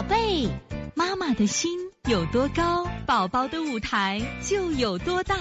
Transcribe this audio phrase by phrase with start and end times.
[0.00, 0.48] 宝贝，
[0.94, 5.36] 妈妈的心有多高，宝宝的舞台就有多大。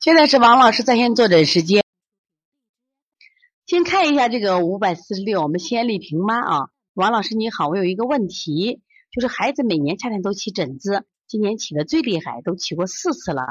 [0.00, 1.84] 现在是王老师在线坐诊时间。
[3.66, 13.42] 先看一下这个五百四十六，我们西安丽萍妈啊，王老师你好，我有一个问题，就是孩子每年夏天都起疹子，今年起的最厉害，都起过四次了。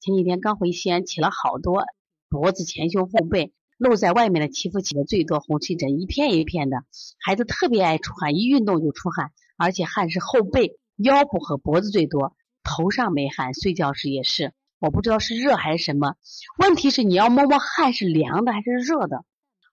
[0.00, 1.86] 前几天刚回西安，起了好多，
[2.28, 3.54] 脖子、前胸、后背。
[3.78, 6.84] 露在外面的皮肤起的最多，红湿疹一片一片的，
[7.18, 16.14] 孩子特别爱出汗，一运动就出汗，而且汗是后背、腰部和脖子最多，头上没汗，睡觉时也是，我不知道是热还是什么。
[16.58, 19.24] 问题是你要摸摸汗是凉的还是热的，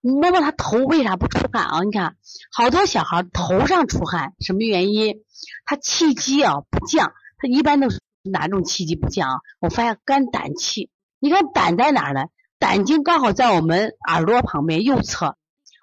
[0.01, 1.83] 摸摸他头为啥不出汗啊？
[1.83, 2.17] 你看
[2.51, 5.23] 好多小孩头上出汗，什么原因？
[5.65, 9.35] 他气机啊不降，他一般都是哪种气机不降啊？
[9.61, 12.25] 我发现肝胆气，你看胆在哪儿呢？
[12.63, 15.35] 胆经刚好在我们耳朵旁边右侧，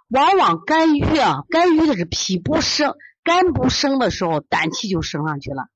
[0.09, 5.69] 往往肝郁啊，肝郁的是脾不升，肝不升的时候，胆气就升上去了。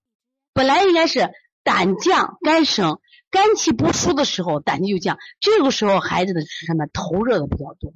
[0.54, 1.30] 本来应该是
[1.62, 5.18] 胆降肝升，肝气不舒的时候，胆气就降。
[5.40, 6.86] 这个时候孩子的是什么？
[6.86, 7.92] 头热的比较多。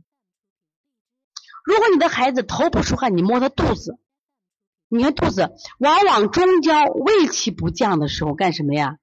[1.64, 3.98] 如果你的孩子头不出汗，你摸他肚子，
[4.88, 8.98] 你看肚子，往往中焦胃气不降的时候干什么呀？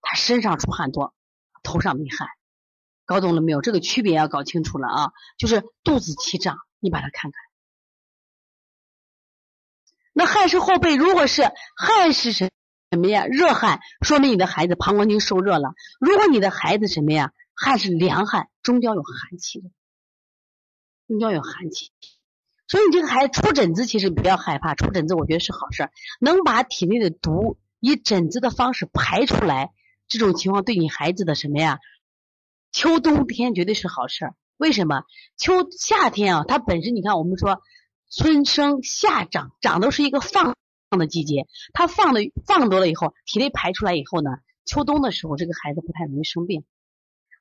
[0.00, 1.12] 他身上出汗多，
[1.62, 2.26] 头上没汗。
[3.04, 3.60] 搞懂了没有？
[3.60, 5.12] 这个区别要搞清楚了啊！
[5.38, 7.40] 就是肚子气胀，你把它看看。
[10.12, 11.42] 那汗是后背，如果是
[11.76, 12.50] 汗是什
[12.90, 13.26] 什么呀？
[13.26, 15.74] 热汗，说明你的孩子膀胱经受热了。
[16.00, 17.32] 如果你的孩子什么呀？
[17.56, 19.70] 汗是凉汗，中焦有寒气的，
[21.06, 21.92] 中焦有寒气。
[22.66, 29.72] 所以你这个孩子出疹子，其实不要害怕，出疹子我觉得是好事，能把体内的毒以疹子的方式排出来，
[30.08, 31.78] 这种情况对你孩子的什么呀？
[32.74, 35.04] 秋冬天绝对是好事儿，为什么？
[35.36, 37.62] 秋夏天啊，它本身你看，我们说
[38.10, 40.56] 春生夏长，长都是一个放
[40.90, 44.32] 放的季节，它放的放多了以后，体内排出来以后呢，
[44.64, 46.64] 秋冬的时候这个孩子不太容易生病。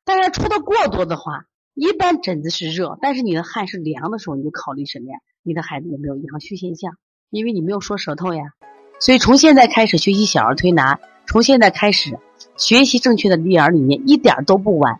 [0.05, 5.17] 但是出的过多的话，一般疹子是热，但是你的汗是凉的时候，你就考虑什么呀？
[5.41, 6.95] 你的孩子有没有阳虚现象？
[7.31, 8.53] 因为你没有说舌头呀。
[8.99, 12.19] 所以从现在开始学习小儿推拿，从现在开始
[12.55, 14.99] 学习正确的育儿理念，一点都不晚。